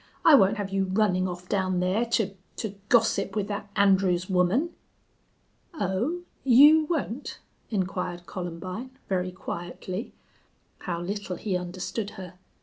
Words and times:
"I 0.25 0.33
won't 0.33 0.57
have 0.57 0.71
you 0.71 0.85
running 0.85 1.27
off 1.27 1.47
down 1.47 1.79
there 1.79 2.05
to 2.05 2.33
to 2.55 2.73
gossip 2.89 3.35
with 3.35 3.47
that 3.49 3.69
Andrews 3.75 4.27
woman." 4.27 4.71
"Oh, 5.75 6.21
you 6.43 6.85
won't?" 6.85 7.37
inquired 7.69 8.25
Columbine, 8.25 8.97
very 9.07 9.31
quietly. 9.31 10.11
How 10.79 11.01
little 11.01 11.35
he 11.35 11.55
understood 11.55 12.09
her! 12.17 12.33